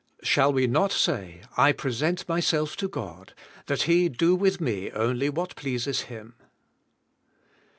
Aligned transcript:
Shall 0.23 0.51
we 0.51 0.65
not 0.65 0.91
say, 0.91 1.41
I 1.57 1.73
present 1.73 2.27
myself 2.27 2.75
to 2.77 2.87
God, 2.87 3.35
that 3.67 3.83
He 3.83 4.09
do 4.09 4.35
with 4.35 4.59
me 4.59 4.89
only 4.89 5.29
what 5.29 5.55
pleases 5.55 6.01
Him. 6.09 6.33